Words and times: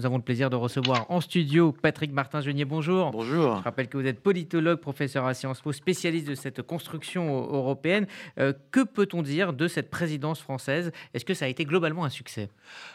Nous 0.00 0.06
avons 0.06 0.18
le 0.18 0.22
plaisir 0.22 0.48
de 0.48 0.54
recevoir 0.54 1.06
en 1.08 1.20
studio 1.20 1.72
Patrick 1.72 2.12
Martin-Genier. 2.12 2.64
Bonjour. 2.64 3.10
Bonjour. 3.10 3.56
Je 3.56 3.64
rappelle 3.64 3.88
que 3.88 3.98
vous 3.98 4.06
êtes 4.06 4.20
politologue, 4.20 4.78
professeur 4.78 5.26
à 5.26 5.34
Sciences 5.34 5.60
Po, 5.60 5.72
spécialiste 5.72 6.28
de 6.28 6.36
cette 6.36 6.62
construction 6.62 7.42
européenne. 7.52 8.06
Euh, 8.38 8.52
que 8.70 8.84
peut-on 8.84 9.22
dire 9.22 9.52
de 9.52 9.66
cette 9.66 9.90
présidence 9.90 10.38
française? 10.38 10.92
Est-ce 11.14 11.24
que 11.24 11.34
ça 11.34 11.46
a 11.46 11.48
été 11.48 11.64
globalement 11.64 12.04
un 12.04 12.10
succès? 12.10 12.48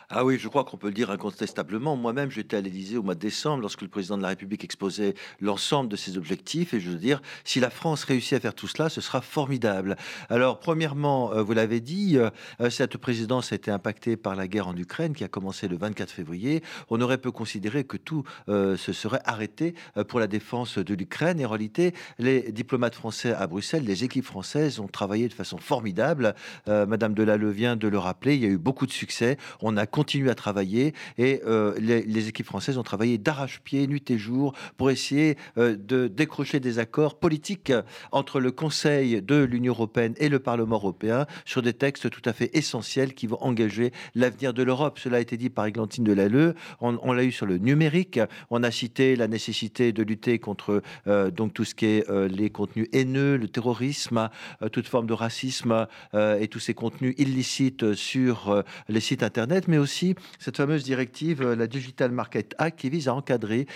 Ah 0.10 0.24
oui, 0.24 0.38
je 0.40 0.48
crois 0.48 0.64
qu'on 0.64 0.78
peut 0.78 0.88
le 0.88 0.94
dire 0.94 1.12
incontestablement. 1.12 1.98
Moi-même, 1.98 2.32
j'étais 2.32 2.56
à 2.56 2.62
l'Élysée 2.62 2.96
au 2.96 3.04
mois 3.04 3.16
de 3.16 3.20
décembre 3.20 3.64
lorsque 3.64 3.82
le 3.82 3.90
président 3.90 4.16
de 4.16 4.22
la 4.22 4.30
République 4.30 4.64
exposait 4.64 5.14
l'ensemble 5.42 5.90
de 5.90 5.98
ses 5.98 6.18
objectifs. 6.18 6.74
Et 6.74 6.80
je 6.80 6.90
veux 6.90 6.96
dire, 6.96 7.22
si 7.44 7.60
la 7.60 7.70
France 7.70 8.06
réussit 8.06 8.32
à 8.32 8.40
faire 8.40 8.56
tout 8.56 8.70
cela, 8.70 8.88
ce 8.88 9.02
sera 9.02 9.20
formidable. 9.20 9.98
Alors, 10.30 10.58
premièrement, 10.58 11.34
euh, 11.34 11.44
vous 11.44 11.52
l'avez 11.52 11.82
dit, 11.82 12.18
euh, 12.18 12.30
cette 12.70 12.96
présidence 12.96 13.52
a 13.52 13.56
été 13.56 13.72
impactée 13.72 14.16
par 14.16 14.38
la 14.38 14.48
guerre 14.48 14.70
en 14.70 14.78
Ukraine 14.78 15.14
qui 15.14 15.26
a 15.26 15.28
commencé 15.28 15.68
le 15.68 15.76
24 15.76 16.10
février 16.10 16.64
on 16.94 17.02
aurait 17.02 17.18
pu 17.18 17.32
considérer 17.32 17.84
que 17.86 17.98
tout 17.98 18.24
euh, 18.50 18.78
se 18.78 18.94
serait 18.94 19.22
arrêté 19.26 19.74
euh, 19.98 20.04
pour 20.04 20.20
la 20.20 20.28
défense 20.28 20.78
de 20.78 20.94
l'Ukraine. 20.94 21.40
Et 21.40 21.46
en 21.46 21.50
réalité, 21.50 21.94
les 22.20 22.52
diplomates 22.52 22.94
français 22.94 23.34
à 23.34 23.48
Bruxelles, 23.48 23.84
les 23.84 24.04
équipes 24.04 24.26
françaises 24.26 24.80
ont 24.80 24.88
travaillé 24.88 25.28
de 25.28 25.34
façon 25.34 25.58
formidable. 25.58 26.36
Euh, 26.68 26.86
Madame 26.86 27.16
Delalleux 27.16 27.50
vient 27.50 27.76
de 27.76 27.88
le 27.88 27.98
rappeler, 27.98 28.36
il 28.36 28.44
y 28.44 28.46
a 28.46 28.50
eu 28.50 28.60
beaucoup 28.60 28.86
de 28.86 28.92
succès. 28.92 29.38
On 29.62 29.76
a 29.76 29.88
continué 29.88 30.30
à 30.30 30.36
travailler 30.36 30.94
et 31.18 31.42
les, 31.80 32.28
équipes 32.28 32.46
françaises 32.46 32.78
ont 32.78 32.84
travaillé 32.84 33.18
d'arrache-pied, 33.18 33.88
nuit 33.88 34.10
et 34.10 34.18
jour, 34.18 34.54
pour 34.78 34.92
essayer 34.92 35.38
de 35.58 36.08
décrocher 36.08 36.60
des 36.60 36.80
accords 36.80 37.20
politiques 37.20 37.74
entre 38.12 38.40
le 38.40 38.52
Conseil 38.52 39.22
de 39.22 39.44
l'Union 39.44 39.74
européenne 39.74 40.14
et 40.18 40.30
le 40.30 40.40
Parlement 40.40 40.76
européen 40.76 41.26
sur 41.46 41.62
des 41.62 41.74
textes 41.74 42.10
tout 42.10 42.22
à 42.26 42.34
fait 42.34 42.50
essentiels 42.54 43.14
qui 43.14 43.28
vont 43.28 43.42
engager 43.42 43.92
l'avenir 44.16 44.54
de 44.54 44.64
l'Europe. 44.64 45.00
Cela 45.00 45.18
a 45.18 45.20
été 45.20 45.38
dit 45.38 45.50
par 45.50 45.66
Églantine 45.66 46.04
Delalleux 46.04 46.56
on, 46.84 47.14
l'a 47.14 47.24
eu 47.24 47.32
sur 47.32 47.46
le 47.46 47.58
numérique. 47.58 48.20
On 48.50 48.64
a 48.64 48.72
cité 48.72 49.16
la 49.16 49.28
nécessité 49.28 49.92
de 49.94 50.04
lutter 50.04 50.40
contre 50.40 50.82
euh, 51.08 51.32
donc 51.32 51.54
tout 51.54 51.64
ce 51.64 51.76
qui 51.76 51.86
est 51.86 52.10
euh, 52.10 52.28
les 52.28 52.50
contenus 52.50 52.88
haineux, 52.92 53.38
le 53.38 53.48
terrorisme, 53.48 54.30
euh, 54.62 54.70
toute 54.70 54.88
forme 54.88 55.08
de 55.08 55.14
racisme 55.14 55.88
et 56.14 56.48
tous 56.48 56.60
ces 56.60 56.74
contenus 56.74 57.16
illicites 57.18 57.94
sur 57.94 58.64
les 58.90 59.00
sites 59.00 59.24
internet, 59.24 59.68
mais 59.68 59.78
aussi 59.78 60.16
cette 60.40 60.58
fameuse 60.58 60.84
directive, 60.84 61.44
la 61.44 61.68
Digital 61.68 62.12
Market 62.12 62.56
Act, 62.58 62.80
qui 62.80 62.90
vise 62.90 63.08
à 63.08 63.14
encadrer 63.14 63.68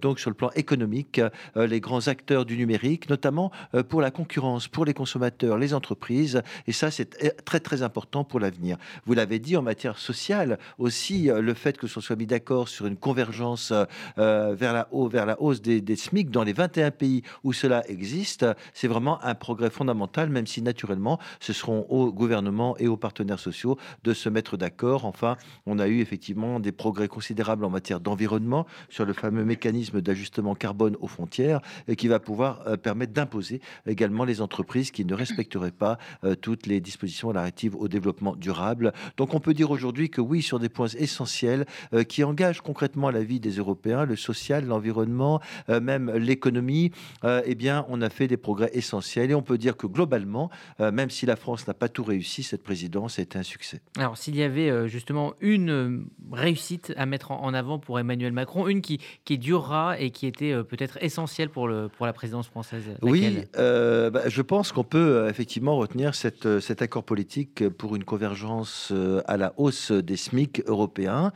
donc 0.00 0.20
sur 0.20 0.30
le 0.30 0.34
plan 0.34 0.50
économique 0.54 1.20
les 1.56 1.80
grands 1.80 2.08
acteurs 2.08 2.44
du 2.44 2.56
numérique, 2.56 3.08
notamment 3.08 3.50
pour 3.88 4.00
la 4.00 4.10
concurrence, 4.10 4.68
pour 4.68 4.84
les 4.84 4.94
consommateurs, 4.94 5.58
les 5.58 5.74
entreprises. 5.74 6.42
Et 6.66 6.72
ça, 6.72 6.90
c'est 6.90 7.44
très 7.44 7.60
très 7.60 7.82
important 7.82 8.24
pour 8.24 8.40
l'avenir. 8.40 8.76
Vous 9.06 9.14
l'avez 9.14 9.38
dit 9.38 9.56
en 9.56 9.62
matière 9.62 9.98
sociale 9.98 10.58
aussi, 10.78 11.30
le 11.32 11.54
fait 11.54 11.78
que 11.78 11.86
ce 11.86 12.00
soit 12.00 12.16
mis 12.16 12.26
d'accord 12.26 12.49
sur 12.66 12.86
une 12.86 12.96
convergence 12.96 13.72
euh, 14.18 14.54
vers, 14.54 14.72
la 14.72 14.88
haut, 14.90 15.08
vers 15.08 15.26
la 15.26 15.40
hausse 15.40 15.62
des, 15.62 15.96
SMIC 15.96 16.30
dans 16.30 16.42
les 16.42 16.52
21 16.52 16.90
pays 16.90 17.22
où 17.44 17.52
cela 17.52 17.88
existe, 17.88 18.46
c'est 18.74 18.88
vraiment 18.88 19.22
un 19.22 19.34
progrès 19.34 19.70
fondamental, 19.70 20.30
même 20.30 20.46
si 20.46 20.62
naturellement 20.62 21.18
ce 21.38 21.52
seront 21.52 21.86
aux 21.88 22.12
gouvernements 22.12 22.76
et 22.78 22.88
aux 22.88 22.96
partenaires 22.96 23.38
sociaux 23.38 23.78
de 24.04 24.12
se 24.12 24.28
mettre 24.28 24.56
d'accord. 24.56 25.04
Enfin, 25.04 25.36
on 25.66 25.78
a 25.78 25.86
eu 25.86 26.00
effectivement 26.00 26.60
des 26.60 26.72
progrès 26.72 27.08
considérables 27.08 27.64
en 27.64 27.70
matière 27.70 28.00
d'environnement 28.00 28.66
sur 28.88 29.04
le 29.04 29.12
fameux 29.12 29.44
mécanisme 29.44 30.00
d'ajustement 30.00 30.54
carbone 30.54 30.96
aux 31.00 31.08
frontières 31.08 31.60
et 31.86 31.96
qui 31.96 32.08
va 32.08 32.18
pouvoir 32.18 32.62
euh, 32.66 32.76
permettre 32.76 33.12
d'imposer 33.12 33.60
également 33.86 34.24
les 34.24 34.40
entreprises 34.40 34.90
qui 34.90 35.04
ne 35.04 35.14
respecteraient 35.14 35.70
pas 35.70 35.98
euh, 36.24 36.34
toutes 36.34 36.66
les 36.66 36.80
dispositions 36.80 37.28
relatives 37.28 37.76
au 37.76 37.86
développement 37.86 38.34
durable. 38.34 38.92
Donc 39.16 39.34
on 39.34 39.40
peut 39.40 39.54
dire 39.54 39.70
aujourd'hui 39.70 40.10
que 40.10 40.20
oui, 40.20 40.42
sur 40.42 40.58
des 40.58 40.68
points 40.68 40.88
essentiels 40.88 41.66
qui 42.08 42.24
engagent 42.24 42.39
concrètement 42.62 43.10
la 43.10 43.22
vie 43.22 43.40
des 43.40 43.52
Européens, 43.52 44.04
le 44.04 44.16
social, 44.16 44.64
l'environnement, 44.66 45.40
euh, 45.68 45.80
même 45.80 46.10
l'économie, 46.12 46.90
euh, 47.24 47.42
eh 47.44 47.54
bien, 47.54 47.84
on 47.88 48.00
a 48.02 48.10
fait 48.10 48.28
des 48.28 48.36
progrès 48.36 48.70
essentiels. 48.72 49.30
Et 49.30 49.34
on 49.34 49.42
peut 49.42 49.58
dire 49.58 49.76
que 49.76 49.86
globalement, 49.86 50.50
euh, 50.80 50.90
même 50.90 51.10
si 51.10 51.26
la 51.26 51.36
France 51.36 51.66
n'a 51.66 51.74
pas 51.74 51.88
tout 51.88 52.04
réussi, 52.04 52.42
cette 52.42 52.62
présidence 52.62 53.18
a 53.18 53.22
été 53.22 53.38
un 53.38 53.42
succès. 53.42 53.80
Alors, 53.98 54.16
s'il 54.16 54.36
y 54.36 54.42
avait 54.42 54.88
justement 54.88 55.34
une 55.40 56.06
réussite 56.32 56.92
à 56.96 57.06
mettre 57.06 57.32
en 57.32 57.52
avant 57.54 57.78
pour 57.78 57.98
Emmanuel 57.98 58.32
Macron, 58.32 58.68
une 58.68 58.80
qui, 58.80 59.00
qui 59.24 59.38
durera 59.38 59.98
et 59.98 60.10
qui 60.10 60.26
était 60.26 60.54
peut-être 60.64 60.98
essentielle 61.02 61.50
pour, 61.50 61.68
le, 61.68 61.88
pour 61.88 62.06
la 62.06 62.12
présidence 62.12 62.48
française 62.48 62.84
Oui, 63.02 63.44
bah, 63.54 64.28
je 64.28 64.42
pense 64.42 64.72
qu'on 64.72 64.84
peut 64.84 65.26
effectivement 65.28 65.76
retenir 65.76 66.14
cette, 66.14 66.60
cet 66.60 66.82
accord 66.82 67.04
politique 67.04 67.68
pour 67.68 67.96
une 67.96 68.04
convergence 68.04 68.92
à 69.26 69.36
la 69.36 69.52
hausse 69.56 69.92
des 69.92 70.16
SMIC 70.16 70.62
européens. 70.66 71.32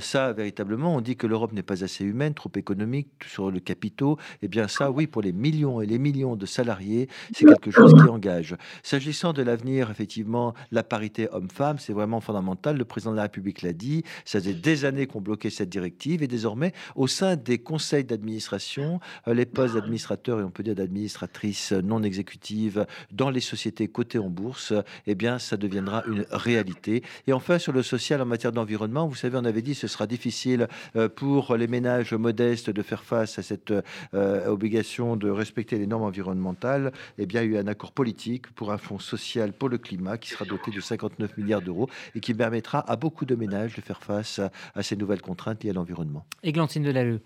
ça, 0.00 0.32
véritablement, 0.42 0.96
on 0.96 1.00
dit 1.00 1.16
que 1.16 1.28
l'Europe 1.28 1.52
n'est 1.52 1.62
pas 1.62 1.84
assez 1.84 2.04
humaine, 2.04 2.34
trop 2.34 2.50
économique 2.56 3.08
sur 3.26 3.50
le 3.50 3.60
capitaux. 3.60 4.18
Eh 4.42 4.48
bien, 4.48 4.66
ça, 4.66 4.90
oui, 4.90 5.06
pour 5.06 5.22
les 5.22 5.32
millions 5.32 5.80
et 5.80 5.86
les 5.86 5.98
millions 5.98 6.34
de 6.34 6.46
salariés, 6.46 7.08
c'est 7.32 7.44
quelque 7.44 7.70
chose 7.70 7.94
qui 7.94 8.08
engage. 8.08 8.56
S'agissant 8.82 9.32
de 9.32 9.42
l'avenir, 9.42 9.90
effectivement, 9.90 10.54
la 10.72 10.82
parité 10.82 11.28
homme-femme, 11.30 11.78
c'est 11.78 11.92
vraiment 11.92 12.20
fondamental. 12.20 12.76
Le 12.76 12.84
président 12.84 13.12
de 13.12 13.16
la 13.16 13.22
République 13.22 13.62
l'a 13.62 13.72
dit. 13.72 14.02
Ça 14.24 14.40
faisait 14.40 14.54
des 14.54 14.84
années 14.84 15.06
qu'on 15.06 15.20
bloquait 15.20 15.50
cette 15.50 15.68
directive 15.68 16.22
et 16.22 16.28
désormais, 16.28 16.72
au 16.96 17.06
sein 17.06 17.36
des 17.36 17.58
conseils 17.58 18.04
d'administration, 18.04 18.98
euh, 19.28 19.34
les 19.34 19.46
postes 19.46 19.74
d'administrateurs 19.74 20.40
et 20.40 20.42
on 20.42 20.50
peut 20.50 20.64
dire 20.64 20.74
d'administratrices 20.74 21.72
non 21.72 22.02
exécutives 22.02 22.86
dans 23.12 23.30
les 23.30 23.40
sociétés 23.40 23.86
cotées 23.86 24.18
en 24.18 24.28
bourse, 24.28 24.72
eh 25.06 25.14
bien, 25.14 25.38
ça 25.38 25.56
deviendra 25.56 26.02
une 26.08 26.26
réalité. 26.30 27.02
Et 27.28 27.32
enfin, 27.32 27.58
sur 27.58 27.72
le 27.72 27.82
social 27.82 28.20
en 28.20 28.26
matière 28.26 28.52
d'environnement, 28.52 29.06
vous 29.06 29.14
savez, 29.14 29.38
on 29.38 29.44
avait 29.44 29.62
dit 29.62 29.74
ce 29.74 29.86
sera 29.86 30.06
difficile 30.06 30.31
difficile 30.32 30.68
euh, 30.96 31.08
pour 31.08 31.56
les 31.56 31.66
ménages 31.66 32.14
modestes 32.14 32.70
de 32.70 32.82
faire 32.82 33.04
face 33.04 33.38
à 33.38 33.42
cette 33.42 33.72
euh, 34.14 34.46
obligation 34.46 35.14
de 35.16 35.28
respecter 35.28 35.78
les 35.78 35.86
normes 35.86 36.04
environnementales, 36.04 36.92
eh 37.18 37.26
bien, 37.26 37.42
il 37.42 37.52
y 37.52 37.56
a 37.56 37.58
eu 37.58 37.62
un 37.62 37.66
accord 37.66 37.92
politique 37.92 38.50
pour 38.54 38.72
un 38.72 38.78
fonds 38.78 38.98
social 38.98 39.52
pour 39.52 39.68
le 39.68 39.76
climat 39.76 40.16
qui 40.16 40.30
sera 40.30 40.46
doté 40.46 40.70
de 40.70 40.80
59 40.80 41.36
milliards 41.36 41.60
d'euros 41.60 41.88
et 42.14 42.20
qui 42.20 42.32
permettra 42.32 42.80
à 42.90 42.96
beaucoup 42.96 43.26
de 43.26 43.34
ménages 43.34 43.76
de 43.76 43.82
faire 43.82 44.02
face 44.02 44.40
à, 44.74 44.82
ces 44.82 44.96
nouvelles 44.96 45.20
contraintes 45.20 45.62
liées 45.62 45.70
à 45.70 45.74
l'environnement. 45.74 46.24
Églantine 46.42 46.82
Delalleux. 46.82 47.20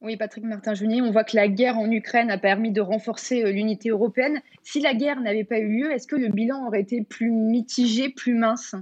Oui, 0.00 0.16
Patrick 0.16 0.44
Martin-Junier, 0.44 1.00
on 1.00 1.12
voit 1.12 1.24
que 1.24 1.36
la 1.36 1.48
guerre 1.48 1.78
en 1.78 1.90
Ukraine 1.90 2.30
a 2.30 2.38
permis 2.38 2.72
de 2.72 2.80
renforcer 2.80 3.44
euh, 3.44 3.52
l'unité 3.52 3.90
européenne. 3.90 4.40
Si 4.62 4.80
la 4.80 4.94
guerre 4.94 5.20
n'avait 5.20 5.44
pas 5.44 5.58
eu 5.58 5.68
lieu, 5.68 5.92
est-ce 5.92 6.06
que 6.06 6.16
le 6.16 6.28
bilan 6.28 6.66
aurait 6.66 6.82
été 6.82 7.02
plus 7.02 7.30
mitigé, 7.30 8.10
plus 8.10 8.34
mince? 8.34 8.74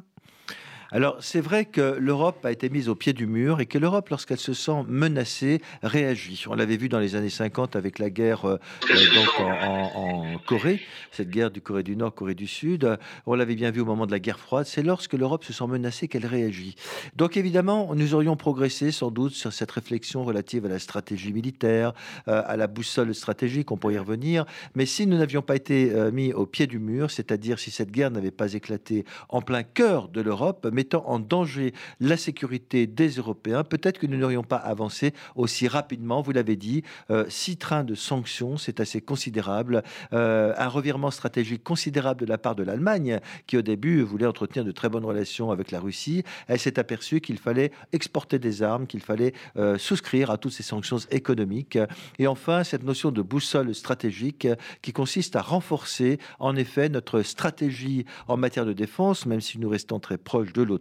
Alors, 0.94 1.16
c'est 1.20 1.40
vrai 1.40 1.64
que 1.64 1.96
l'Europe 1.98 2.44
a 2.44 2.52
été 2.52 2.68
mise 2.68 2.90
au 2.90 2.94
pied 2.94 3.14
du 3.14 3.26
mur 3.26 3.60
et 3.60 3.66
que 3.66 3.78
l'Europe, 3.78 4.10
lorsqu'elle 4.10 4.38
se 4.38 4.52
sent 4.52 4.84
menacée, 4.88 5.62
réagit. 5.82 6.44
On 6.50 6.54
l'avait 6.54 6.76
vu 6.76 6.90
dans 6.90 6.98
les 6.98 7.14
années 7.14 7.30
50 7.30 7.76
avec 7.76 7.98
la 7.98 8.10
guerre 8.10 8.44
euh, 8.44 8.58
euh, 8.90 9.84
en, 9.94 10.36
Corée, 10.46 10.82
cette 11.10 11.30
guerre 11.30 11.50
du 11.50 11.62
Corée 11.62 11.82
du 11.82 11.96
Nord, 11.96 12.14
Corée 12.14 12.34
du 12.34 12.46
Sud. 12.46 12.98
On 13.24 13.34
l'avait 13.34 13.54
bien 13.54 13.70
vu 13.70 13.80
au 13.80 13.86
moment 13.86 14.04
de 14.04 14.10
la 14.10 14.18
guerre 14.18 14.38
froide. 14.38 14.66
C'est 14.66 14.82
lorsque 14.82 15.14
l'Europe 15.14 15.44
se 15.44 15.54
sent 15.54 15.66
menacée 15.66 16.08
qu'elle 16.08 16.26
réagit. 16.26 16.74
Donc, 17.16 17.38
évidemment, 17.38 17.94
nous 17.94 18.12
aurions 18.12 18.36
progressé 18.36 18.90
sans 18.90 19.10
doute 19.10 19.32
sur 19.32 19.54
cette 19.54 19.70
réflexion 19.70 20.24
relative 20.24 20.66
à 20.66 20.68
la 20.68 20.78
stratégie 20.78 21.32
militaire, 21.32 21.94
euh, 22.28 22.42
à 22.44 22.58
la 22.58 22.66
boussole 22.66 23.14
stratégique, 23.14 23.70
on 23.70 23.78
pourrait 23.78 23.94
y 23.94 23.98
revenir. 23.98 24.44
Mais 24.74 24.84
si 24.84 25.06
nous 25.06 25.16
n'avions 25.16 25.40
pas 25.40 25.56
été 25.56 25.90
mis 26.12 26.34
au 26.34 26.44
pied 26.44 26.66
du 26.66 26.78
mur, 26.78 27.10
c'est-à-dire 27.10 27.58
si 27.58 27.70
cette 27.70 27.90
guerre 27.90 28.10
n'avait 28.10 28.30
pas 28.30 28.52
éclaté 28.52 29.06
en 29.30 29.40
plein 29.40 29.62
cœur 29.62 30.08
de 30.08 30.20
l'Europe, 30.20 30.68
mais 30.70 30.81
mettant 30.82 31.04
en 31.06 31.20
danger 31.20 31.72
la 32.00 32.16
sécurité 32.16 32.88
des 32.88 33.10
Européens, 33.10 33.62
peut-être 33.62 34.00
que 34.00 34.08
nous 34.08 34.16
n'aurions 34.16 34.42
pas 34.42 34.56
avancé 34.56 35.14
aussi 35.36 35.68
rapidement. 35.68 36.22
Vous 36.22 36.32
l'avez 36.32 36.56
dit, 36.56 36.82
euh, 37.10 37.24
six 37.28 37.56
trains 37.56 37.84
de 37.84 37.94
sanctions, 37.94 38.56
c'est 38.56 38.80
assez 38.80 39.00
considérable. 39.00 39.84
Euh, 40.12 40.52
un 40.58 40.66
revirement 40.66 41.12
stratégique 41.12 41.62
considérable 41.62 42.20
de 42.20 42.26
la 42.26 42.36
part 42.36 42.56
de 42.56 42.64
l'Allemagne, 42.64 43.20
qui 43.46 43.56
au 43.56 43.62
début 43.62 44.02
voulait 44.02 44.26
entretenir 44.26 44.64
de 44.64 44.72
très 44.72 44.88
bonnes 44.88 45.04
relations 45.04 45.52
avec 45.52 45.70
la 45.70 45.78
Russie. 45.78 46.24
Elle 46.48 46.58
s'est 46.58 46.80
aperçue 46.80 47.20
qu'il 47.20 47.38
fallait 47.38 47.70
exporter 47.92 48.40
des 48.40 48.64
armes, 48.64 48.88
qu'il 48.88 49.02
fallait 49.02 49.34
euh, 49.56 49.78
souscrire 49.78 50.32
à 50.32 50.36
toutes 50.36 50.52
ces 50.52 50.64
sanctions 50.64 50.98
économiques. 51.12 51.78
Et 52.18 52.26
enfin, 52.26 52.64
cette 52.64 52.82
notion 52.82 53.12
de 53.12 53.22
boussole 53.22 53.72
stratégique 53.72 54.48
qui 54.82 54.92
consiste 54.92 55.36
à 55.36 55.42
renforcer 55.42 56.18
en 56.40 56.56
effet 56.56 56.88
notre 56.88 57.22
stratégie 57.22 58.04
en 58.26 58.36
matière 58.36 58.66
de 58.66 58.72
défense, 58.72 59.26
même 59.26 59.40
si 59.40 59.60
nous 59.60 59.68
restons 59.68 60.00
très 60.00 60.18
proches 60.18 60.52
de 60.52 60.62
l'OTAN. 60.62 60.71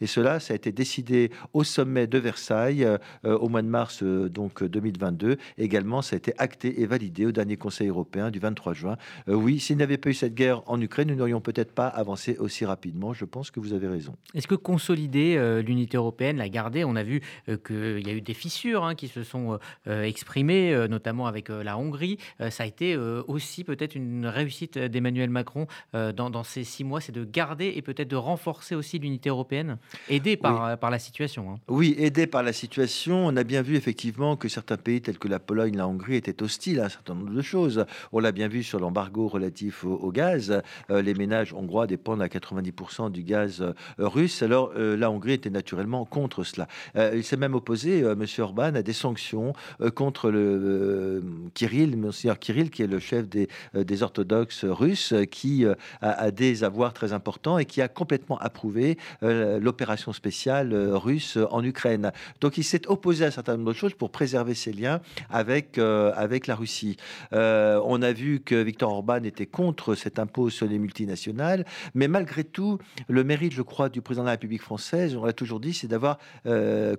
Et 0.00 0.06
cela, 0.06 0.40
ça 0.40 0.52
a 0.52 0.56
été 0.56 0.72
décidé 0.72 1.30
au 1.52 1.64
sommet 1.64 2.06
de 2.06 2.18
Versailles 2.18 2.84
euh, 2.84 2.98
au 3.38 3.48
mois 3.48 3.62
de 3.62 3.68
mars 3.68 4.02
euh, 4.02 4.28
donc 4.28 4.62
2022. 4.62 5.36
Également, 5.58 6.02
ça 6.02 6.16
a 6.16 6.18
été 6.18 6.32
acté 6.38 6.80
et 6.80 6.86
validé 6.86 7.26
au 7.26 7.32
dernier 7.32 7.56
Conseil 7.56 7.88
européen 7.88 8.30
du 8.30 8.38
23 8.38 8.74
juin. 8.74 8.96
Euh, 9.28 9.34
oui, 9.34 9.60
s'il 9.60 9.76
n'y 9.76 9.82
avait 9.82 9.98
pas 9.98 10.10
eu 10.10 10.14
cette 10.14 10.34
guerre 10.34 10.62
en 10.66 10.80
Ukraine, 10.80 11.08
nous 11.08 11.16
n'aurions 11.16 11.40
peut-être 11.40 11.72
pas 11.72 11.88
avancé 11.88 12.36
aussi 12.38 12.64
rapidement. 12.64 13.12
Je 13.12 13.24
pense 13.24 13.50
que 13.50 13.60
vous 13.60 13.72
avez 13.72 13.88
raison. 13.88 14.14
Est-ce 14.34 14.46
que 14.46 14.54
consolider 14.54 15.62
l'unité 15.64 15.96
européenne, 15.96 16.36
la 16.38 16.48
garder, 16.48 16.84
on 16.84 16.96
a 16.96 17.02
vu 17.02 17.20
qu'il 17.46 18.06
y 18.06 18.10
a 18.10 18.14
eu 18.14 18.20
des 18.20 18.34
fissures 18.34 18.84
hein, 18.84 18.94
qui 18.94 19.08
se 19.08 19.22
sont 19.22 19.58
exprimées, 19.86 20.86
notamment 20.88 21.26
avec 21.26 21.48
la 21.48 21.76
Hongrie. 21.78 22.18
ça 22.50 22.64
a 22.64 22.66
été 22.66 22.96
aussi 22.96 23.64
peut-être 23.64 23.94
une 23.94 24.26
réussite 24.26 24.78
d'Emmanuel 24.78 25.30
Macron 25.30 25.66
dans, 25.92 26.30
dans, 26.30 26.44
ces 26.44 26.64
six 26.64 26.84
mois, 26.84 27.00
c'est 27.00 27.12
de 27.12 27.24
garder 27.24 27.72
et 27.76 27.82
peut-être 27.82 28.08
de 28.08 28.16
renforcer 28.16 28.74
aussi 28.74 28.98
l'unité 28.98 29.13
l'unité 29.14 29.30
européenne, 29.30 29.78
aidé 30.08 30.36
par, 30.36 30.76
par 30.78 30.90
la 30.90 30.98
situation. 30.98 31.52
Hein. 31.52 31.60
Oui, 31.68 31.94
aidé 31.98 32.26
par 32.26 32.42
la 32.42 32.52
situation. 32.52 33.26
On 33.26 33.36
a 33.36 33.44
bien 33.44 33.62
vu 33.62 33.76
effectivement 33.76 34.36
que 34.36 34.48
certains 34.48 34.76
pays 34.76 35.00
tels 35.00 35.18
que 35.18 35.28
la 35.28 35.38
Pologne, 35.38 35.76
la 35.76 35.86
Hongrie 35.86 36.16
étaient 36.16 36.42
hostiles 36.42 36.80
à 36.80 36.86
un 36.86 36.88
certain 36.88 37.14
nombre 37.14 37.32
de 37.32 37.42
choses. 37.42 37.86
On 38.12 38.18
l'a 38.18 38.32
bien 38.32 38.48
vu 38.48 38.62
sur 38.62 38.80
l'embargo 38.80 39.28
relatif 39.28 39.84
au, 39.84 40.10
gaz. 40.10 40.62
les 40.88 41.14
ménages 41.14 41.52
hongrois 41.54 41.86
dépendent 41.86 42.22
à 42.22 42.26
90% 42.26 43.10
du 43.10 43.22
gaz 43.22 43.64
russe. 43.98 44.42
Alors 44.42 44.72
la 44.74 45.10
Hongrie 45.10 45.34
était 45.34 45.50
naturellement 45.50 46.04
contre 46.04 46.42
cela. 46.42 46.66
il 46.96 47.22
s'est 47.22 47.36
même 47.36 47.54
opposé, 47.54 48.00
M. 48.00 48.24
Orban, 48.38 48.74
à 48.74 48.82
des 48.82 48.92
sanctions 48.92 49.52
contre 49.94 50.30
le 50.30 51.22
Kirill, 51.54 51.96
Monsieur 51.96 52.34
Kirill, 52.34 52.70
qui 52.70 52.82
est 52.82 52.86
le 52.88 52.98
chef 52.98 53.28
des, 53.28 53.48
des 53.74 54.02
orthodoxes 54.02 54.64
russes, 54.64 55.14
qui 55.30 55.64
a, 56.00 56.30
des 56.30 56.64
avoirs 56.64 56.92
très 56.92 57.12
importants 57.12 57.58
et 57.58 57.64
qui 57.64 57.80
a 57.80 57.88
complètement 57.88 58.38
approuvé 58.38 58.98
euh, 59.22 59.58
l'opération 59.58 60.12
spéciale 60.12 60.72
euh, 60.72 60.96
russe 60.96 61.38
en 61.50 61.62
Ukraine. 61.64 62.12
Donc 62.40 62.58
il 62.58 62.64
s'est 62.64 62.86
opposé 62.88 63.24
à 63.24 63.28
un 63.28 63.30
certain 63.30 63.56
nombre 63.56 63.72
de 63.72 63.76
choses 63.76 63.94
pour 63.94 64.10
préserver 64.10 64.54
ses 64.54 64.72
liens 64.72 65.00
avec, 65.30 65.78
euh, 65.78 66.12
avec 66.14 66.46
la 66.46 66.54
Russie. 66.54 66.96
on 67.32 68.02
a 68.02 68.12
vu 68.12 68.40
que 68.40 68.54
Viktor 68.54 68.92
Orban 68.92 69.22
était 69.24 69.46
contre 69.46 69.94
cet 69.94 70.18
impôt 70.18 70.50
sur 70.50 70.66
les 70.66 70.78
multinationales, 70.78 71.64
mais 71.94 72.08
malgré 72.08 72.44
tout, 72.44 72.78
le 73.08 73.24
mérite, 73.24 73.52
je 73.52 73.62
crois, 73.62 73.88
du 73.88 74.00
président 74.00 74.24
de 74.24 74.26
la 74.26 74.32
République 74.32 74.62
française, 74.62 75.16
on 75.16 75.24
l'a 75.24 75.32
toujours 75.32 75.60
dit, 75.60 75.74
c'est 75.74 75.88
d'avoir 75.88 76.18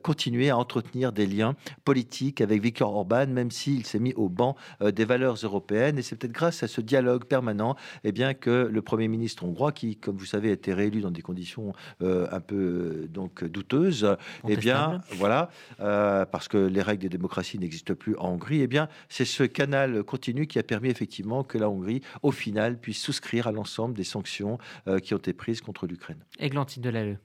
continué 0.04 0.50
à 0.50 0.58
entretenir 0.58 1.12
des 1.12 1.26
liens 1.26 1.56
politiques 1.84 2.42
avec 2.42 2.62
Viktor 2.62 2.94
Orban, 2.94 3.28
même 3.28 3.52
s'il 3.52 3.86
s'est 3.86 4.00
mis 4.00 4.14
au 4.14 4.30
banc 4.30 4.56
des 4.82 5.06
valeurs 5.06 5.36
européennes. 5.44 5.98
Et 5.98 6.02
c'est 6.02 6.16
peut-être 6.16 6.34
grâce 6.34 6.64
à 6.64 6.68
ce 6.68 6.82
dialogue 6.82 7.26
permanent 7.26 7.76
eh 8.04 8.12
bien, 8.12 8.34
que 8.34 8.70
le 8.72 8.82
Premier 8.82 9.08
ministre 9.08 9.44
hongrois, 9.44 9.72
qui, 9.72 9.96
comme 9.96 10.18
vous 10.18 10.26
savez, 10.26 10.50
a 10.50 10.54
été 10.54 10.74
réélu 10.74 11.02
dans 11.02 11.12
des 11.12 11.22
conditions 11.22 11.74
un 12.02 12.40
peu 12.40 12.56
euh, 12.56 13.08
donc 13.08 13.44
douteuses, 13.44 14.18
eh 14.48 14.58
bien, 14.58 15.02
voilà, 15.12 15.50
euh, 15.80 16.26
parce 16.26 16.48
que 16.48 16.58
les 16.58 16.82
règles 16.82 17.04
des 17.04 17.10
démocraties 17.10 17.60
n'existent 17.60 17.96
plus 17.96 18.16
en 18.18 18.30
Hongrie, 18.30 18.62
eh 18.62 18.68
bien, 18.68 18.90
c'est 19.10 19.26
ce 19.26 19.44
canal 19.44 20.04
continu 20.04 20.48
qui 20.48 20.60
a 20.60 20.64
permis 20.64 20.90
effectivement 20.90 21.44
que 21.44 21.58
la 21.58 21.70
Hongrie, 21.70 22.02
au 22.24 22.32
final, 22.32 22.78
puisse 22.78 23.02
souscrire 23.02 23.48
à 23.48 23.52
l'ensemble 23.52 23.94
des 23.96 24.04
sanctions 24.04 24.58
qui 25.04 25.14
ont 25.14 25.18
été 25.18 25.34
prises 25.34 25.62
contre 25.62 25.88
l'Ukraine. 25.88 26.24
Églantine 26.40 26.82
de 26.82 26.90
l'AE. 26.90 27.18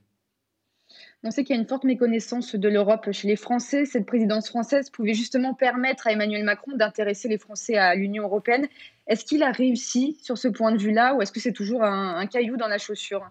On 1.22 1.30
sait 1.30 1.44
qu'il 1.44 1.54
y 1.54 1.58
a 1.58 1.60
une 1.60 1.68
forte 1.68 1.84
méconnaissance 1.84 2.54
de 2.54 2.68
l'Europe 2.68 3.12
chez 3.12 3.28
les 3.28 3.36
Français. 3.36 3.84
Cette 3.84 4.06
présidence 4.06 4.48
française 4.48 4.88
pouvait 4.88 5.12
justement 5.12 5.52
permettre 5.52 6.06
à 6.06 6.12
Emmanuel 6.12 6.44
Macron 6.44 6.72
d'intéresser 6.74 7.28
les 7.28 7.36
Français 7.36 7.76
à 7.76 7.94
l'Union 7.94 8.24
européenne. 8.24 8.68
Est-ce 9.06 9.24
qu'il 9.24 9.42
a 9.42 9.52
réussi 9.52 10.18
sur 10.22 10.38
ce 10.38 10.48
point 10.48 10.72
de 10.72 10.78
vue-là 10.78 11.14
ou 11.14 11.22
est-ce 11.22 11.32
que 11.32 11.40
c'est 11.40 11.52
toujours 11.52 11.84
un, 11.84 12.26
caillou 12.26 12.56
dans 12.56 12.68
la 12.68 12.78
chaussure, 12.78 13.30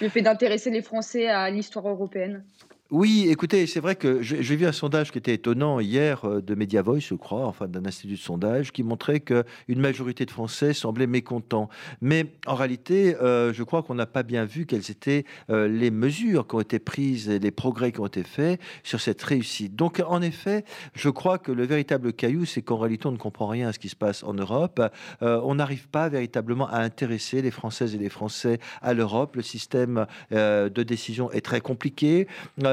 le 0.00 0.08
fait 0.08 0.22
d'intéresser 0.22 0.70
les 0.70 0.82
Français 0.82 1.28
à 1.28 1.48
l'histoire 1.50 1.88
européenne? 1.88 2.44
Oui, 2.90 3.26
écoutez, 3.28 3.66
c'est 3.66 3.80
vrai 3.80 3.96
que 3.96 4.22
j'ai 4.22 4.56
vu 4.56 4.64
un 4.64 4.72
sondage 4.72 5.12
qui 5.12 5.18
était 5.18 5.34
étonnant 5.34 5.78
hier 5.78 6.24
euh, 6.24 6.40
de 6.40 6.54
Media 6.54 6.80
Voice, 6.80 7.00
je 7.00 7.14
crois, 7.16 7.46
enfin 7.46 7.68
d'un 7.68 7.84
institut 7.84 8.14
de 8.14 8.18
sondage, 8.18 8.72
qui 8.72 8.82
montrait 8.82 9.20
qu'une 9.20 9.44
majorité 9.68 10.24
de 10.24 10.30
Français 10.30 10.72
semblaient 10.72 11.06
mécontents. 11.06 11.68
Mais 12.00 12.24
en 12.46 12.54
réalité, 12.54 13.14
euh, 13.16 13.52
je 13.52 13.62
crois 13.62 13.82
qu'on 13.82 13.94
n'a 13.94 14.06
pas 14.06 14.22
bien 14.22 14.46
vu 14.46 14.64
quelles 14.64 14.90
étaient 14.90 15.26
euh, 15.50 15.68
les 15.68 15.90
mesures 15.90 16.48
qui 16.48 16.54
ont 16.54 16.60
été 16.60 16.78
prises 16.78 17.28
et 17.28 17.38
les 17.38 17.50
progrès 17.50 17.92
qui 17.92 18.00
ont 18.00 18.06
été 18.06 18.22
faits 18.22 18.58
sur 18.82 19.02
cette 19.02 19.22
réussite. 19.22 19.76
Donc, 19.76 20.02
en 20.06 20.22
effet, 20.22 20.64
je 20.94 21.10
crois 21.10 21.36
que 21.36 21.52
le 21.52 21.66
véritable 21.66 22.14
caillou, 22.14 22.46
c'est 22.46 22.62
qu'en 22.62 22.78
réalité, 22.78 23.06
on 23.06 23.12
ne 23.12 23.18
comprend 23.18 23.48
rien 23.48 23.68
à 23.68 23.74
ce 23.74 23.78
qui 23.78 23.90
se 23.90 23.96
passe 23.96 24.24
en 24.24 24.32
Europe. 24.32 24.80
on 25.20 25.54
n'arrive 25.56 25.88
pas 25.88 26.08
véritablement 26.08 26.68
à 26.68 26.78
intéresser 26.78 27.42
les 27.42 27.50
Françaises 27.50 27.94
et 27.94 27.98
les 27.98 28.08
Français 28.08 28.58
à 28.80 28.94
l'Europe. 28.94 29.36
Le 29.36 29.42
système 29.42 30.06
de 30.30 30.82
décision 30.82 31.30
est 31.32 31.44
très 31.44 31.60
compliqué. 31.60 32.26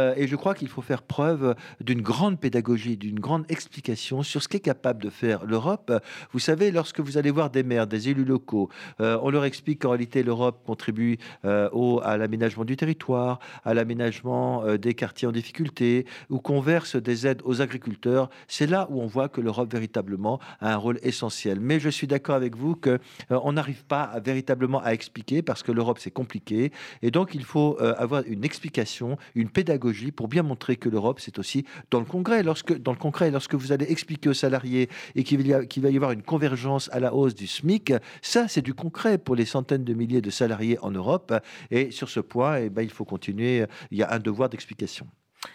Euh, 0.05 0.13
et 0.17 0.27
je 0.27 0.35
crois 0.35 0.55
qu'il 0.55 0.67
faut 0.67 0.81
faire 0.81 1.01
preuve 1.01 1.55
d'une 1.81 2.01
grande 2.01 2.39
pédagogie, 2.39 2.97
d'une 2.97 3.19
grande 3.19 3.45
explication 3.49 4.23
sur 4.23 4.41
ce 4.41 4.47
qu'est 4.47 4.59
capable 4.59 5.01
de 5.01 5.09
faire 5.09 5.45
l'Europe. 5.45 5.91
Vous 6.31 6.39
savez, 6.39 6.71
lorsque 6.71 6.99
vous 6.99 7.17
allez 7.17 7.31
voir 7.31 7.49
des 7.49 7.63
maires, 7.63 7.87
des 7.87 8.09
élus 8.09 8.25
locaux, 8.25 8.69
euh, 9.01 9.17
on 9.21 9.29
leur 9.29 9.45
explique 9.45 9.81
qu'en 9.81 9.89
réalité 9.89 10.23
l'Europe 10.23 10.61
contribue 10.65 11.17
euh, 11.43 11.69
au, 11.71 12.01
à 12.03 12.17
l'aménagement 12.17 12.65
du 12.65 12.75
territoire, 12.75 13.39
à 13.63 13.73
l'aménagement 13.73 14.63
des 14.77 14.93
quartiers 14.93 15.27
en 15.27 15.31
difficulté, 15.31 16.05
ou 16.29 16.39
qu'on 16.39 16.59
verse 16.59 16.95
des 16.95 17.27
aides 17.27 17.41
aux 17.43 17.61
agriculteurs. 17.61 18.29
C'est 18.47 18.67
là 18.67 18.87
où 18.89 19.01
on 19.01 19.07
voit 19.07 19.29
que 19.29 19.41
l'Europe 19.41 19.71
véritablement 19.71 20.39
a 20.59 20.73
un 20.73 20.77
rôle 20.77 20.99
essentiel. 21.03 21.59
Mais 21.59 21.79
je 21.79 21.89
suis 21.89 22.07
d'accord 22.07 22.35
avec 22.35 22.55
vous 22.55 22.75
que 22.75 22.99
on 23.29 23.53
n'arrive 23.53 23.85
pas 23.85 24.19
véritablement 24.23 24.81
à 24.81 24.91
expliquer 24.91 25.41
parce 25.41 25.63
que 25.63 25.71
l'Europe 25.71 25.99
c'est 25.99 26.11
compliqué 26.11 26.71
et 27.01 27.11
donc 27.11 27.35
il 27.35 27.43
faut 27.43 27.77
avoir 27.79 28.23
une 28.25 28.43
explication, 28.43 29.17
une 29.35 29.49
pédagogie 29.49 29.94
pour 30.11 30.27
bien 30.27 30.43
montrer 30.43 30.75
que 30.75 30.89
l'Europe, 30.89 31.19
c'est 31.19 31.39
aussi 31.39 31.65
dans 31.91 31.99
le 31.99 32.05
Congrès. 32.05 32.43
Lorsque, 32.43 32.77
dans 32.77 32.91
le 32.91 32.97
Congrès, 32.97 33.31
lorsque 33.31 33.55
vous 33.55 33.71
allez 33.71 33.85
expliquer 33.89 34.29
aux 34.29 34.33
salariés 34.33 34.89
et 35.15 35.23
qu'il 35.23 35.41
va 35.41 35.89
y 35.89 35.95
avoir 35.95 36.11
une 36.11 36.23
convergence 36.23 36.89
à 36.91 36.99
la 36.99 37.13
hausse 37.13 37.35
du 37.35 37.47
SMIC, 37.47 37.93
ça, 38.21 38.47
c'est 38.47 38.61
du 38.61 38.73
concret 38.73 39.17
pour 39.17 39.35
les 39.35 39.45
centaines 39.45 39.83
de 39.83 39.93
milliers 39.93 40.21
de 40.21 40.29
salariés 40.29 40.77
en 40.81 40.91
Europe. 40.91 41.33
Et 41.71 41.91
sur 41.91 42.09
ce 42.09 42.19
point, 42.19 42.57
eh 42.57 42.69
ben, 42.69 42.81
il 42.81 42.91
faut 42.91 43.05
continuer. 43.05 43.65
Il 43.91 43.97
y 43.97 44.03
a 44.03 44.13
un 44.13 44.19
devoir 44.19 44.49
d'explication. 44.49 45.07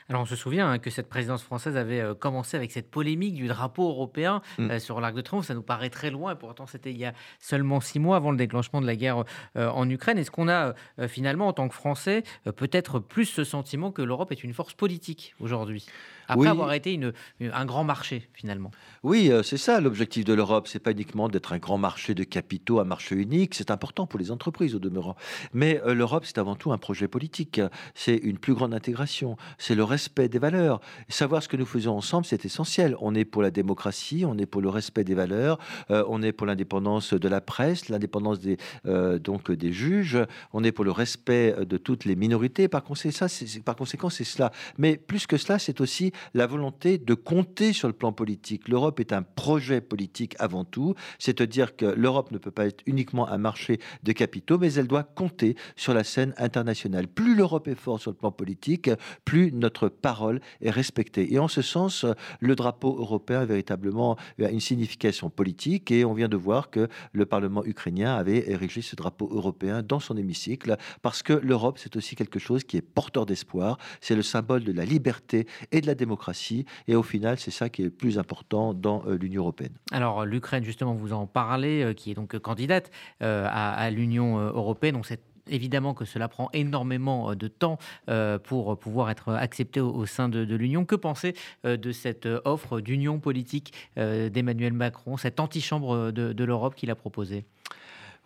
Alors 0.08 0.22
on 0.22 0.26
se 0.26 0.36
souvient 0.36 0.70
hein, 0.70 0.78
que 0.78 0.90
cette 0.90 1.08
présidence 1.08 1.42
française 1.42 1.76
avait 1.76 2.00
euh, 2.00 2.14
commencé 2.14 2.56
avec 2.56 2.72
cette 2.72 2.90
polémique 2.90 3.34
du 3.34 3.48
drapeau 3.48 3.88
européen 3.88 4.42
mm. 4.58 4.70
euh, 4.70 4.78
sur 4.78 5.00
l'Arc 5.00 5.14
de 5.14 5.20
Triomphe. 5.20 5.46
Ça 5.46 5.54
nous 5.54 5.62
paraît 5.62 5.90
très 5.90 6.10
loin, 6.10 6.32
et 6.32 6.36
pourtant 6.36 6.66
c'était 6.66 6.90
il 6.90 6.98
y 6.98 7.04
a 7.04 7.12
seulement 7.38 7.80
six 7.80 7.98
mois 7.98 8.16
avant 8.16 8.30
le 8.30 8.36
déclenchement 8.36 8.80
de 8.80 8.86
la 8.86 8.96
guerre 8.96 9.24
euh, 9.56 9.68
en 9.68 9.88
Ukraine. 9.88 10.18
Est-ce 10.18 10.30
qu'on 10.30 10.48
a 10.48 10.74
finalement, 11.08 11.48
en 11.48 11.52
tant 11.52 11.68
que 11.68 11.74
Français, 11.74 12.22
peut-être 12.56 12.98
plus 12.98 13.26
ce 13.26 13.44
sentiment 13.44 13.90
que 13.90 14.02
l'Europe 14.02 14.32
est 14.32 14.44
une 14.44 14.52
force 14.52 14.74
politique 14.74 15.34
aujourd'hui? 15.40 15.86
Après 16.28 16.48
avoir 16.48 16.72
été 16.72 16.94
une, 16.94 17.12
un 17.40 17.64
grand 17.64 17.82
marché 17.82 18.28
finalement. 18.34 18.70
Oui, 19.02 19.32
c'est 19.42 19.56
ça 19.56 19.80
l'objectif 19.80 20.24
de 20.24 20.32
l'Europe. 20.32 20.68
C'est 20.68 20.78
pas 20.78 20.92
uniquement 20.92 21.28
d'être 21.28 21.52
un 21.52 21.58
grand 21.58 21.78
marché 21.78 22.14
de 22.14 22.22
capitaux, 22.22 22.78
un 22.78 22.84
marché 22.84 23.16
unique. 23.16 23.54
C'est 23.54 23.72
important 23.72 24.06
pour 24.06 24.20
les 24.20 24.30
entreprises 24.30 24.76
au 24.76 24.78
demeurant. 24.78 25.16
Mais 25.52 25.80
l'Europe, 25.86 26.24
c'est 26.24 26.38
avant 26.38 26.54
tout 26.54 26.70
un 26.70 26.78
projet 26.78 27.08
politique. 27.08 27.60
C'est 27.94 28.16
une 28.16 28.38
plus 28.38 28.54
grande 28.54 28.74
intégration. 28.74 29.36
C'est 29.58 29.74
le 29.80 29.84
respect 29.84 30.28
des 30.28 30.38
valeurs. 30.38 30.78
Savoir 31.08 31.42
ce 31.42 31.48
que 31.48 31.56
nous 31.56 31.64
faisons 31.64 31.96
ensemble, 31.96 32.26
c'est 32.26 32.44
essentiel. 32.44 32.94
On 33.00 33.14
est 33.14 33.24
pour 33.24 33.40
la 33.40 33.50
démocratie, 33.50 34.24
on 34.26 34.36
est 34.36 34.44
pour 34.44 34.60
le 34.60 34.68
respect 34.68 35.04
des 35.04 35.14
valeurs, 35.14 35.58
euh, 35.90 36.04
on 36.06 36.22
est 36.22 36.32
pour 36.32 36.46
l'indépendance 36.46 37.14
de 37.14 37.28
la 37.28 37.40
presse, 37.40 37.88
l'indépendance 37.88 38.40
des, 38.40 38.58
euh, 38.84 39.18
donc 39.18 39.50
des 39.50 39.72
juges, 39.72 40.18
on 40.52 40.64
est 40.64 40.72
pour 40.72 40.84
le 40.84 40.90
respect 40.90 41.64
de 41.64 41.78
toutes 41.78 42.04
les 42.04 42.14
minorités. 42.14 42.68
Par 42.68 42.84
conséquent, 42.84 43.26
par 43.64 43.74
conséquent, 43.74 44.10
c'est 44.10 44.24
cela. 44.24 44.52
Mais 44.76 44.98
plus 44.98 45.26
que 45.26 45.38
cela, 45.38 45.58
c'est 45.58 45.80
aussi 45.80 46.12
la 46.34 46.46
volonté 46.46 46.98
de 46.98 47.14
compter 47.14 47.72
sur 47.72 47.88
le 47.88 47.94
plan 47.94 48.12
politique. 48.12 48.68
L'Europe 48.68 49.00
est 49.00 49.14
un 49.14 49.22
projet 49.22 49.80
politique 49.80 50.34
avant 50.38 50.66
tout, 50.66 50.94
c'est-à-dire 51.18 51.74
que 51.74 51.86
l'Europe 51.86 52.32
ne 52.32 52.38
peut 52.38 52.50
pas 52.50 52.66
être 52.66 52.82
uniquement 52.84 53.30
un 53.30 53.38
marché 53.38 53.80
de 54.02 54.12
capitaux, 54.12 54.58
mais 54.58 54.74
elle 54.74 54.88
doit 54.88 55.04
compter 55.04 55.56
sur 55.74 55.94
la 55.94 56.04
scène 56.04 56.34
internationale. 56.36 57.08
Plus 57.08 57.34
l'Europe 57.34 57.66
est 57.66 57.74
forte 57.74 58.02
sur 58.02 58.10
le 58.10 58.18
plan 58.18 58.30
politique, 58.30 58.90
plus 59.24 59.52
notre 59.52 59.69
parole 59.88 60.40
est 60.60 60.70
respectée. 60.70 61.32
Et 61.32 61.38
en 61.38 61.48
ce 61.48 61.62
sens, 61.62 62.04
le 62.40 62.54
drapeau 62.54 62.96
européen 62.98 63.40
a 63.40 63.44
véritablement 63.44 64.16
une 64.38 64.60
signification 64.60 65.30
politique 65.30 65.90
et 65.90 66.04
on 66.04 66.14
vient 66.14 66.28
de 66.28 66.36
voir 66.36 66.70
que 66.70 66.88
le 67.12 67.26
Parlement 67.26 67.64
ukrainien 67.64 68.14
avait 68.14 68.50
érigé 68.50 68.82
ce 68.82 68.96
drapeau 68.96 69.28
européen 69.32 69.82
dans 69.82 70.00
son 70.00 70.16
hémicycle 70.16 70.76
parce 71.02 71.22
que 71.22 71.32
l'Europe, 71.32 71.78
c'est 71.78 71.96
aussi 71.96 72.16
quelque 72.16 72.38
chose 72.38 72.64
qui 72.64 72.76
est 72.76 72.82
porteur 72.82 73.26
d'espoir, 73.26 73.78
c'est 74.00 74.16
le 74.16 74.22
symbole 74.22 74.64
de 74.64 74.72
la 74.72 74.84
liberté 74.84 75.46
et 75.72 75.80
de 75.80 75.86
la 75.86 75.94
démocratie 75.94 76.64
et 76.88 76.94
au 76.94 77.02
final, 77.02 77.38
c'est 77.38 77.50
ça 77.50 77.68
qui 77.68 77.82
est 77.82 77.86
le 77.86 77.90
plus 77.90 78.18
important 78.18 78.74
dans 78.74 79.02
euh, 79.06 79.16
l'Union 79.16 79.42
européenne. 79.42 79.72
Alors 79.92 80.24
l'Ukraine, 80.24 80.64
justement, 80.64 80.94
vous 80.94 81.12
en 81.12 81.26
parlez, 81.26 81.82
euh, 81.82 81.94
qui 81.94 82.10
est 82.10 82.14
donc 82.14 82.38
candidate 82.38 82.90
euh, 83.22 83.46
à, 83.50 83.90
l'Union 83.90 84.38
européenne, 84.38 84.96
on 84.96 85.02
sait 85.02 85.20
Évidemment 85.48 85.94
que 85.94 86.04
cela 86.04 86.28
prend 86.28 86.48
énormément 86.52 87.30
euh, 87.30 87.34
de 87.34 87.48
temps 87.48 87.78
euh, 88.08 88.38
pour 88.38 88.78
pouvoir 88.78 89.10
être 89.10 89.32
accepté 89.32 89.80
au 89.80 90.06
sein 90.06 90.28
de, 90.28 90.40
l'Union. 90.54 90.84
Que 90.84 90.96
penser 90.96 91.34
euh, 91.64 91.76
de 91.76 91.92
cette 91.92 92.26
offre 92.44 92.80
d'union 92.80 93.20
politique 93.20 93.72
d'Emmanuel 93.96 94.72
Macron, 94.72 95.16
cette 95.16 95.40
antichambre 95.40 96.12
de, 96.12 96.32
de 96.32 96.44
l'Europe 96.44 96.74
qu'il 96.74 96.90
a 96.90 96.94
proposée? 96.94 97.44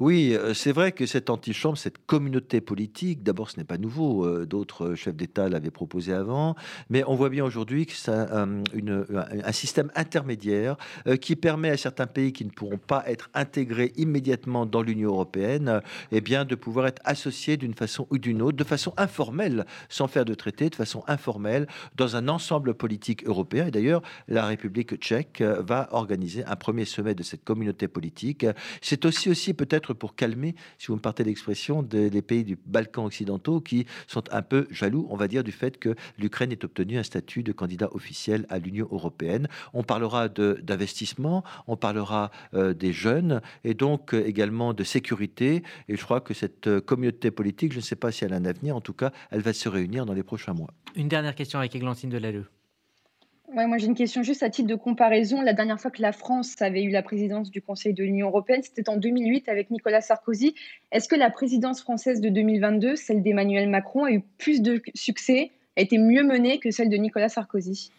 Oui, 0.00 0.34
euh, 0.34 0.54
c'est 0.54 0.72
vrai 0.72 0.90
que 0.90 1.06
cette 1.06 1.30
antichambre, 1.30 1.78
cette 1.78 2.04
communauté 2.04 2.60
politique, 2.60 3.22
d'abord, 3.22 3.48
ce 3.48 3.58
n'est 3.58 3.64
pas 3.64 3.78
nouveau. 3.78 4.26
Euh, 4.26 4.44
d'autres 4.44 4.96
chefs 4.96 5.14
d'État 5.14 5.48
l'avaient 5.48 5.70
proposé 5.70 6.12
avant, 6.12 6.56
mais 6.90 7.04
on 7.06 7.14
voit 7.14 7.28
bien 7.28 7.44
aujourd'hui 7.44 7.86
que 7.86 7.92
c'est 7.92 8.10
un, 8.10 8.62
système 9.52 9.92
intermédiaire 9.94 10.76
euh, 11.06 11.16
qui 11.16 11.36
permet 11.36 11.70
à 11.70 11.76
certains 11.76 12.08
pays 12.08 12.32
qui 12.32 12.44
ne 12.44 12.50
pourront 12.50 12.78
pas 12.78 13.04
être 13.06 13.30
intégrés 13.34 13.92
immédiatement 13.96 14.66
dans 14.66 14.82
l'Union 14.82 15.10
européenne, 15.10 15.80
eh 16.10 16.20
bien, 16.20 16.44
de 16.44 16.56
pouvoir 16.56 16.88
être 16.88 17.00
associés 17.04 17.56
d'une 17.56 17.74
façon 17.74 18.08
ou 18.10 18.18
d'une 18.18 18.42
autre, 18.42 18.56
de 18.56 18.64
façon 18.64 18.94
informelle, 18.96 19.64
sans 19.88 20.08
faire 20.08 20.24
de 20.24 20.34
traité, 20.34 20.70
de 20.70 20.74
façon 20.74 21.04
informelle, 21.06 21.68
dans 21.94 22.16
un 22.16 22.26
ensemble 22.26 22.74
politique 22.74 23.24
européen. 23.26 23.68
Et 23.68 23.70
d'ailleurs, 23.70 24.02
la 24.26 24.46
République 24.46 24.96
tchèque 24.96 25.40
va 25.40 25.88
organiser 25.92 26.44
un 26.46 26.56
premier 26.56 26.84
sommet 26.84 27.14
de 27.14 27.22
cette 27.22 27.44
communauté 27.44 27.86
politique. 27.86 28.44
C'est 28.80 29.04
aussi 29.04 29.30
aussi 29.30 29.54
peut-être 29.54 29.83
pour 29.92 30.14
calmer, 30.14 30.54
si 30.78 30.88
vous 30.88 30.94
me 30.94 31.00
partez 31.00 31.24
l'expression, 31.24 31.82
des 31.82 32.22
pays 32.22 32.44
du 32.44 32.56
Balkan 32.66 33.04
occidentaux 33.04 33.60
qui 33.60 33.86
sont 34.06 34.24
un 34.30 34.42
peu 34.42 34.66
jaloux, 34.70 35.06
on 35.10 35.16
va 35.16 35.28
dire, 35.28 35.44
du 35.44 35.52
fait 35.52 35.78
que 35.78 35.94
l'Ukraine 36.18 36.52
ait 36.52 36.64
obtenu 36.64 36.98
un 36.98 37.02
statut 37.02 37.42
de 37.42 37.52
candidat 37.52 37.88
officiel 37.92 38.46
à 38.48 38.58
l'Union 38.58 38.88
européenne. 38.90 39.48
On 39.72 39.82
parlera 39.82 40.28
d'investissement, 40.28 41.44
on 41.66 41.76
parlera 41.76 42.30
euh, 42.54 42.74
des 42.74 42.92
jeunes 42.92 43.40
et 43.64 43.74
donc 43.74 44.14
euh, 44.14 44.26
également 44.26 44.74
de 44.74 44.84
sécurité. 44.84 45.62
Et 45.88 45.96
je 45.96 46.04
crois 46.04 46.20
que 46.20 46.34
cette 46.34 46.66
euh, 46.66 46.80
communauté 46.80 47.30
politique, 47.30 47.72
je 47.72 47.78
ne 47.78 47.82
sais 47.82 47.96
pas 47.96 48.12
si 48.12 48.24
elle 48.24 48.32
a 48.32 48.36
un 48.36 48.44
avenir, 48.44 48.76
en 48.76 48.80
tout 48.80 48.92
cas, 48.92 49.12
elle 49.30 49.40
va 49.40 49.52
se 49.52 49.68
réunir 49.68 50.06
dans 50.06 50.14
les 50.14 50.22
prochains 50.22 50.54
mois. 50.54 50.70
Une 50.96 51.08
dernière 51.08 51.34
question 51.34 51.58
avec 51.58 51.74
Églantine 51.74 52.10
Delalleux. 52.10 52.46
Ouais, 53.52 53.66
moi 53.66 53.76
j'ai 53.76 53.86
une 53.86 53.94
question 53.94 54.22
juste 54.22 54.42
à 54.42 54.48
titre 54.48 54.68
de 54.68 54.74
comparaison. 54.74 55.42
La 55.42 55.52
dernière 55.52 55.78
fois 55.78 55.90
que 55.90 56.00
la 56.00 56.12
France 56.12 56.60
avait 56.60 56.82
eu 56.82 56.90
la 56.90 57.02
présidence 57.02 57.50
du 57.50 57.60
Conseil 57.60 57.92
de 57.92 58.02
l'Union 58.02 58.28
européenne, 58.28 58.62
c'était 58.62 58.88
en 58.88 58.96
2008 58.96 59.48
avec 59.48 59.70
Nicolas 59.70 60.00
Sarkozy. 60.00 60.54
Est-ce 60.92 61.08
que 61.08 61.14
la 61.14 61.30
présidence 61.30 61.82
française 61.82 62.20
de 62.20 62.30
2022, 62.30 62.96
celle 62.96 63.22
d'Emmanuel 63.22 63.68
Macron, 63.68 64.04
a 64.04 64.12
eu 64.12 64.22
plus 64.38 64.62
de 64.62 64.82
succès, 64.94 65.50
a 65.76 65.82
été 65.82 65.98
mieux 65.98 66.24
menée 66.24 66.58
que 66.58 66.70
celle 66.70 66.88
de 66.88 66.96
Nicolas 66.96 67.28
Sarkozy? 67.28 67.92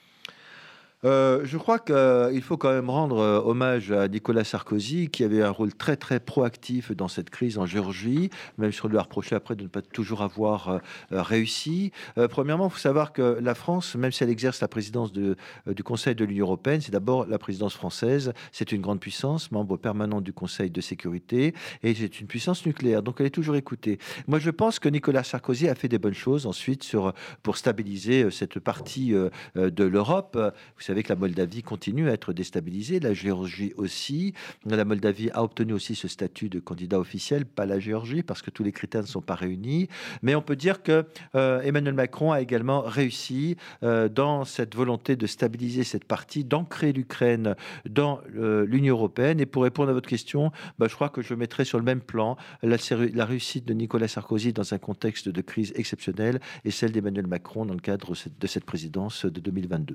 Euh, 1.05 1.41
je 1.43 1.57
crois 1.57 1.77
qu'il 1.77 2.41
faut 2.41 2.57
quand 2.57 2.71
même 2.71 2.89
rendre 2.89 3.19
euh, 3.19 3.39
hommage 3.39 3.91
à 3.91 4.07
Nicolas 4.07 4.43
Sarkozy, 4.43 5.09
qui 5.09 5.23
avait 5.23 5.43
un 5.43 5.51
rôle 5.51 5.73
très 5.73 5.97
très 5.97 6.19
proactif 6.19 6.91
dans 6.91 7.07
cette 7.07 7.29
crise 7.29 7.59
en 7.59 7.67
Géorgie, 7.67 8.31
même 8.57 8.71
si 8.71 8.83
on 8.83 8.87
lui 8.87 8.97
a 8.97 9.03
reproché 9.03 9.35
après 9.35 9.55
de 9.55 9.63
ne 9.63 9.67
pas 9.67 9.83
toujours 9.83 10.23
avoir 10.23 10.69
euh, 10.69 10.79
réussi. 11.11 11.91
premièrement, 12.29 12.67
il 12.67 12.71
faut 12.71 12.79
savoir 12.79 13.13
que 13.13 13.37
la 13.39 13.53
France, 13.53 13.95
même 13.95 14.11
si 14.11 14.23
elle 14.23 14.29
exerce 14.29 14.61
la 14.61 14.67
présidence 14.67 15.11
de, 15.11 15.35
du 15.67 15.83
Conseil 15.83 16.15
de 16.15 16.25
l'Union 16.25 16.45
européenne, 16.45 16.81
c'est 16.81 16.91
d'abord 16.91 17.27
la 17.27 17.37
présidence 17.37 17.75
française. 17.75 18.33
C'est 18.51 18.71
une 18.71 18.81
grande 18.81 18.99
puissance, 18.99 19.51
membre 19.51 19.77
permanent 19.77 20.21
du 20.21 20.33
Conseil 20.33 20.71
de 20.71 20.81
sécurité, 20.81 21.53
et 21.83 21.93
c'est 21.93 22.19
une 22.19 22.27
puissance 22.27 22.65
nucléaire. 22.65 23.03
Donc 23.03 23.17
elle 23.19 23.27
est 23.27 23.31
toujours 23.31 23.55
écoutée. 23.55 23.99
Moi, 24.27 24.39
je 24.39 24.49
pense 24.49 24.79
que 24.79 24.89
Nicolas 24.89 25.23
Sarkozy 25.23 25.67
a 25.67 25.75
fait 25.75 25.87
des 25.87 25.99
bonnes 25.99 26.13
choses 26.13 26.45
ensuite 26.45 26.95
pour 27.43 27.57
stabiliser 27.57 28.31
cette 28.31 28.59
partie 28.59 29.13
de 29.55 29.83
l'Europe. 29.83 30.35
Vous 30.35 30.81
savez 30.95 31.03
que 31.03 31.09
la 31.09 31.19
Moldavie 31.19 31.61
continue 31.61 32.09
à 32.09 32.13
être 32.13 32.31
déstabilisée, 32.31 33.01
la 33.01 33.13
Géorgie 33.13 33.73
aussi. 33.75 34.33
La 34.65 34.85
Moldavie 34.85 35.29
a 35.31 35.43
obtenu 35.43 35.73
aussi 35.73 35.93
ce 35.93 36.07
statut 36.07 36.47
de 36.47 36.61
candidat 36.61 37.01
officiel, 37.01 37.45
pas 37.45 37.65
la 37.65 37.79
Géorgie, 37.79 38.23
parce 38.23 38.41
que 38.41 38.49
tous 38.49 38.63
les 38.63 38.71
critères 38.71 39.01
ne 39.01 39.07
sont 39.07 39.21
pas 39.21 39.35
réunis. 39.35 39.89
Mais 40.21 40.35
on 40.35 40.41
peut 40.41 40.55
dire 40.55 40.83
que 40.83 41.05
euh, 41.35 41.59
Emmanuel 41.63 41.95
Macron 41.95 42.31
a 42.31 42.39
également 42.39 42.79
réussi 42.79 43.57
euh, 43.83 44.07
dans 44.07 44.45
cette 44.45 44.73
volonté 44.73 45.17
de 45.17 45.27
stabiliser 45.27 45.83
cette 45.83 46.05
partie, 46.05 46.45
d'ancrer 46.45 46.93
l'Ukraine 46.93 47.55
dans 47.89 48.21
euh, 48.37 48.65
l'Union 48.65 48.95
européenne. 48.95 49.41
Et 49.41 49.45
pour 49.45 49.63
répondre 49.63 49.89
à 49.89 49.93
votre 49.93 50.07
question, 50.07 50.53
bah, 50.79 50.87
je 50.89 50.95
crois 50.95 51.09
que 51.09 51.21
je 51.21 51.33
mettrai 51.33 51.65
sur 51.65 51.77
le 51.77 51.83
même 51.83 51.99
plan 51.99 52.37
la, 52.63 52.77
la 53.13 53.25
réussite 53.25 53.65
de 53.65 53.73
Nicolas 53.73 54.07
Sarkozy 54.07 54.53
dans 54.53 54.73
un 54.73 54.77
contexte 54.77 55.27
de 55.27 55.41
crise 55.41 55.73
exceptionnelle 55.75 56.39
et 56.63 56.71
celle 56.71 56.93
d'Emmanuel 56.93 57.27
Macron 57.27 57.65
dans 57.65 57.73
le 57.73 57.81
cadre 57.81 58.13
de 58.39 58.47
cette 58.47 58.63
présidence 58.63 59.25
de 59.25 59.41
2022. 59.41 59.93